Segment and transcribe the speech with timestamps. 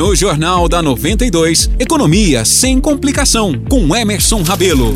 [0.00, 4.94] No Jornal da 92, Economia sem complicação, com Emerson Rabelo.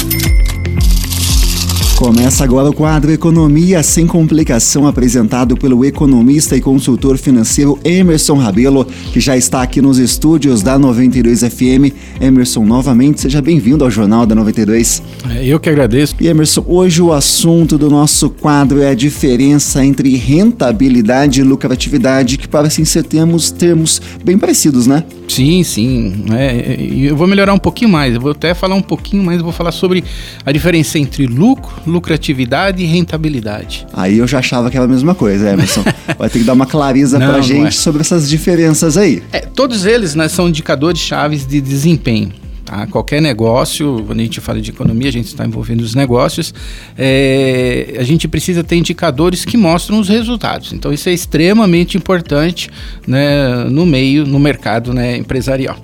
[1.96, 8.84] Começa agora o quadro Economia Sem Complicação, apresentado pelo economista e consultor financeiro Emerson Rabelo,
[9.12, 11.94] que já está aqui nos estúdios da 92 FM.
[12.20, 15.04] Emerson, novamente, seja bem-vindo ao Jornal da 92.
[15.36, 16.16] É, eu que agradeço.
[16.20, 22.36] E Emerson, hoje o assunto do nosso quadro é a diferença entre rentabilidade e lucratividade,
[22.36, 25.04] que parecem ser termos, termos bem parecidos, né?
[25.28, 26.24] Sim, sim.
[26.32, 29.44] É, eu vou melhorar um pouquinho mais, eu vou até falar um pouquinho mais, eu
[29.44, 30.02] vou falar sobre
[30.44, 33.86] a diferença entre lucro lucratividade e rentabilidade.
[33.92, 35.84] Aí eu já achava que era a mesma coisa, Emerson.
[36.18, 37.70] Vai ter que dar uma clareza para a gente é.
[37.70, 39.22] sobre essas diferenças aí.
[39.32, 42.32] É, todos eles né, são indicadores chaves de desempenho.
[42.64, 42.86] Tá?
[42.86, 46.54] Qualquer negócio, quando a gente fala de economia, a gente está envolvendo os negócios,
[46.96, 50.72] é, a gente precisa ter indicadores que mostram os resultados.
[50.72, 52.70] Então, isso é extremamente importante
[53.06, 55.76] né, no meio, no mercado né, empresarial.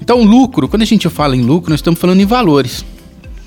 [0.00, 2.84] Então, lucro, quando a gente fala em lucro, nós estamos falando em valores.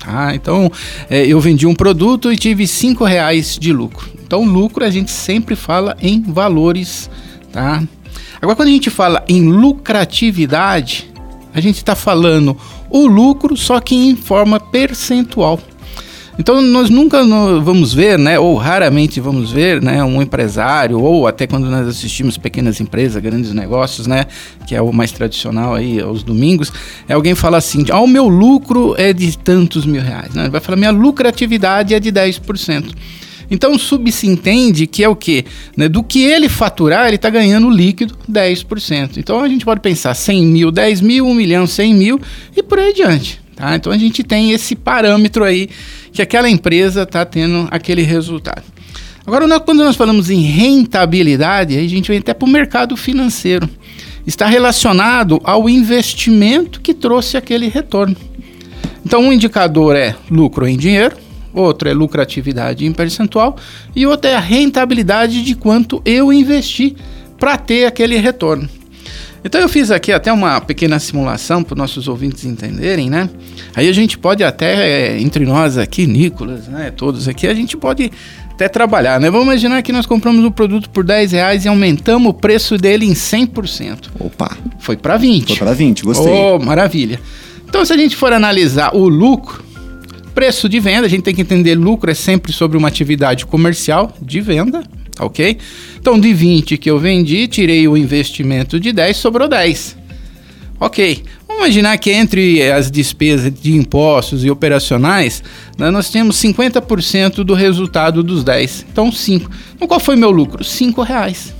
[0.04, 0.34] Tá?
[0.34, 0.70] Então,
[1.08, 4.10] é, eu vendi um produto e tive cinco reais de lucro.
[4.24, 7.08] Então, lucro a gente sempre fala em valores,
[7.52, 7.82] tá?
[8.40, 11.08] Agora, quando a gente fala em lucratividade,
[11.54, 12.56] a gente está falando
[12.90, 15.60] o lucro, só que em forma percentual.
[16.42, 17.22] Então nós nunca
[17.60, 22.36] vamos ver, né, ou raramente vamos ver, né, um empresário ou até quando nós assistimos
[22.36, 24.26] pequenas empresas, grandes negócios, né,
[24.66, 26.72] que é o mais tradicional aí aos domingos,
[27.08, 30.42] é alguém falar assim, ah, o meu lucro é de tantos mil reais, né?
[30.42, 32.92] Ele vai falar minha lucratividade é de 10%.
[33.48, 35.44] Então subsentende que é o quê?
[35.76, 35.88] Né?
[35.88, 39.18] Do que ele faturar, ele está ganhando líquido 10%.
[39.18, 42.20] Então a gente pode pensar 100 mil, 10 mil, 1 milhão, 100 mil
[42.56, 43.41] e por aí adiante.
[43.62, 43.76] Tá?
[43.76, 45.70] Então a gente tem esse parâmetro aí
[46.12, 48.64] que aquela empresa está tendo aquele resultado.
[49.24, 53.70] Agora, quando nós falamos em rentabilidade, a gente vem até para o mercado financeiro.
[54.26, 58.16] Está relacionado ao investimento que trouxe aquele retorno.
[59.06, 61.14] Então, um indicador é lucro em dinheiro,
[61.54, 63.56] outro é lucratividade em percentual
[63.94, 66.96] e outro é a rentabilidade de quanto eu investi
[67.38, 68.68] para ter aquele retorno.
[69.44, 73.28] Então eu fiz aqui até uma pequena simulação para os nossos ouvintes entenderem, né?
[73.74, 76.92] Aí a gente pode até, entre nós aqui, Nicolas, né?
[76.92, 78.10] Todos aqui, a gente pode
[78.50, 79.30] até trabalhar, né?
[79.30, 83.04] Vamos imaginar que nós compramos um produto por 10 reais e aumentamos o preço dele
[83.04, 84.10] em 100%.
[84.20, 84.56] Opa!
[84.78, 85.48] Foi para 20.
[85.48, 86.32] Foi para 20, gostei.
[86.32, 87.18] Oh, maravilha.
[87.68, 89.64] Então se a gente for analisar o lucro,
[90.34, 94.14] preço de venda, a gente tem que entender lucro é sempre sobre uma atividade comercial
[94.20, 94.84] de venda,
[95.18, 95.58] ok?
[95.98, 99.96] Então, de 20 que eu vendi, tirei o investimento de 10, sobrou 10.
[100.80, 105.42] Ok, vamos imaginar que entre as despesas de impostos e operacionais,
[105.78, 108.86] né, nós temos 50% do resultado dos 10.
[108.90, 109.48] Então, 5.
[109.76, 110.64] Então, qual foi meu lucro?
[110.64, 111.54] 5 reais.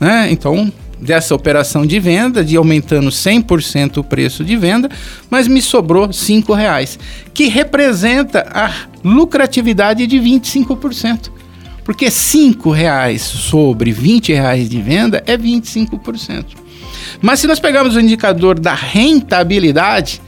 [0.00, 0.28] Né?
[0.32, 4.90] Então, dessa operação de venda, de aumentando 100% o preço de venda,
[5.30, 6.98] mas me sobrou 5 reais,
[7.32, 8.72] que representa a
[9.04, 11.37] lucratividade de 25%.
[11.88, 16.44] Porque 5 reais sobre 20 reais de venda é 25%.
[17.22, 20.20] Mas se nós pegarmos o indicador da rentabilidade,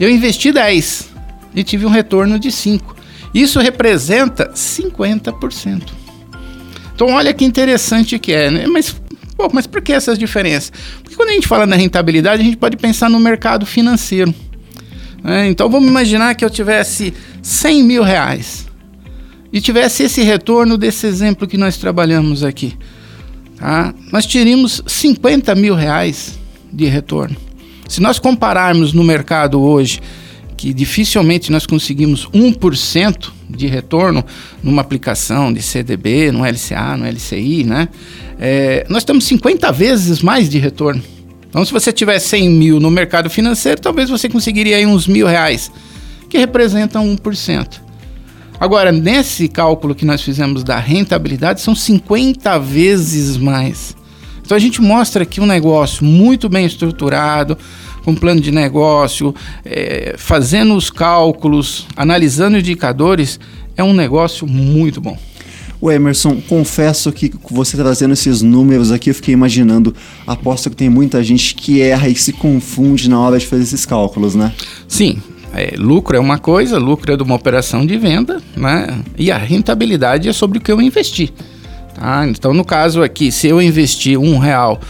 [0.00, 1.10] eu investi 10
[1.54, 2.96] e tive um retorno de 5.
[3.34, 5.82] Isso representa 50%.
[6.94, 8.66] Então olha que interessante que é, né?
[8.66, 8.96] Mas,
[9.36, 10.72] pô, mas por que essas diferenças?
[11.02, 14.34] Porque quando a gente fala na rentabilidade, a gente pode pensar no mercado financeiro.
[15.22, 15.48] Né?
[15.48, 17.12] Então vamos imaginar que eu tivesse
[17.42, 18.72] 100 mil reais
[19.54, 22.76] e tivesse esse retorno desse exemplo que nós trabalhamos aqui,
[23.56, 23.94] tá?
[24.10, 26.36] nós teríamos 50 mil reais
[26.72, 27.36] de retorno.
[27.88, 30.00] Se nós compararmos no mercado hoje,
[30.56, 34.24] que dificilmente nós conseguimos 1% de retorno
[34.60, 37.88] numa aplicação de CDB, no LCA, no LCI, né?
[38.40, 41.02] É, nós temos 50 vezes mais de retorno.
[41.48, 45.28] Então, se você tiver 100 mil no mercado financeiro, talvez você conseguiria aí uns mil
[45.28, 45.70] reais,
[46.28, 47.83] que representam 1%.
[48.58, 53.96] Agora, nesse cálculo que nós fizemos da rentabilidade, são 50 vezes mais.
[54.44, 57.56] Então a gente mostra aqui um negócio muito bem estruturado,
[58.04, 59.34] com plano de negócio,
[59.64, 63.40] é, fazendo os cálculos, analisando indicadores,
[63.76, 65.18] é um negócio muito bom.
[65.80, 69.94] O Emerson, confesso que você trazendo esses números aqui, eu fiquei imaginando,
[70.26, 73.84] aposto que tem muita gente que erra e se confunde na hora de fazer esses
[73.84, 74.52] cálculos, né?
[74.86, 75.18] Sim,
[75.54, 79.02] é, lucro é uma coisa, lucro é de uma operação de venda, né?
[79.16, 81.32] E a rentabilidade é sobre o que eu investi.
[81.94, 82.26] Tá?
[82.26, 84.80] Então, no caso aqui, se eu investi um real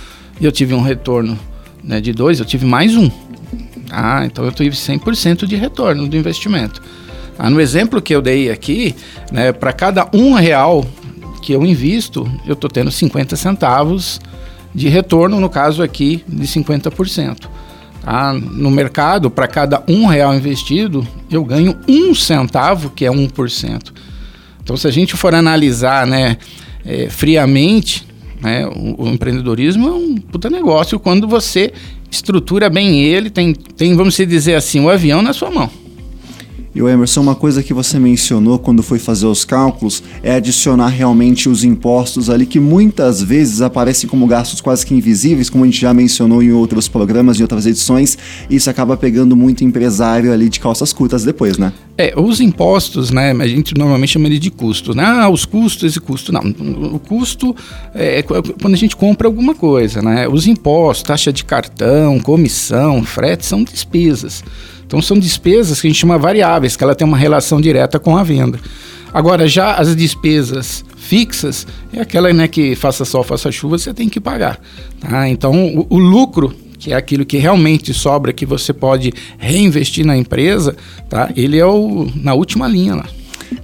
[0.40, 1.38] e eu tive um retorno
[1.82, 3.10] né, de dois, eu tive mais um.
[3.88, 4.24] Tá?
[4.24, 6.82] Então, eu tive 100% de retorno do investimento.
[7.38, 8.94] Ah, no exemplo que eu dei aqui,
[9.30, 10.84] né, para cada um real
[11.42, 14.20] que eu invisto, eu estou tendo 50 centavos
[14.74, 17.48] de retorno, no caso aqui, de 50%.
[18.04, 18.32] Tá?
[18.32, 23.92] No mercado, para cada um real investido, eu ganho um centavo, que é 1%.
[24.62, 26.36] Então, se a gente for analisar né,
[26.84, 28.06] é, friamente,
[28.40, 31.72] né, o, o, empreendedorismo é um puta negócio quando você
[32.10, 35.70] estrutura bem ele, tem, tem, vamos dizer assim, o avião na sua mão.
[36.74, 40.88] E o Emerson, uma coisa que você mencionou quando foi fazer os cálculos é adicionar
[40.88, 45.66] realmente os impostos ali que muitas vezes aparecem como gastos quase que invisíveis, como a
[45.68, 48.18] gente já mencionou em outros programas, em outras edições,
[48.50, 51.72] e isso acaba pegando muito empresário ali de calças curtas depois, né?
[51.96, 55.04] É, os impostos, né, a gente normalmente chama ele de custo, né?
[55.04, 56.32] Ah, os custos, e custo.
[56.32, 57.54] Não, o custo
[57.94, 60.26] é quando a gente compra alguma coisa, né?
[60.26, 64.42] Os impostos, taxa de cartão, comissão, frete, são despesas.
[64.86, 68.16] Então são despesas que a gente chama variáveis, que ela tem uma relação direta com
[68.16, 68.58] a venda.
[69.12, 74.08] Agora, já as despesas fixas é aquela né, que faça sol, faça chuva, você tem
[74.08, 74.58] que pagar.
[75.00, 75.28] Tá?
[75.28, 76.54] Então, o, o lucro
[76.84, 80.76] que é aquilo que realmente sobra, que você pode reinvestir na empresa,
[81.08, 81.30] tá?
[81.34, 83.06] Ele é o na última linha lá.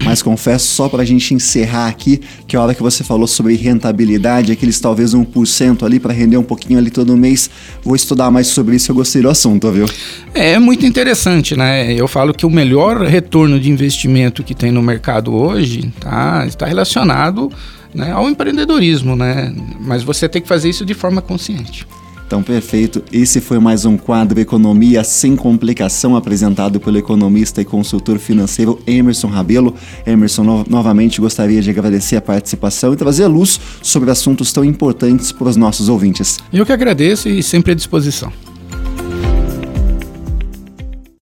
[0.05, 3.55] Mas confesso, só para a gente encerrar aqui, que a hora que você falou sobre
[3.55, 7.51] rentabilidade, aqueles talvez 1% ali para render um pouquinho ali todo mês,
[7.83, 9.87] vou estudar mais sobre isso, eu gostei do assunto, viu?
[10.35, 11.93] É, é muito interessante, né?
[11.93, 16.67] Eu falo que o melhor retorno de investimento que tem no mercado hoje tá, está
[16.67, 17.51] relacionado
[17.95, 19.53] né, ao empreendedorismo, né?
[19.81, 21.87] Mas você tem que fazer isso de forma consciente.
[22.31, 23.03] Então, perfeito.
[23.13, 29.27] Esse foi mais um quadro Economia Sem Complicação, apresentado pelo economista e consultor financeiro Emerson
[29.27, 29.75] Rabelo.
[30.07, 35.33] Emerson, no novamente gostaria de agradecer a participação e trazer luz sobre assuntos tão importantes
[35.33, 36.39] para os nossos ouvintes.
[36.53, 38.33] Eu que agradeço e sempre à disposição.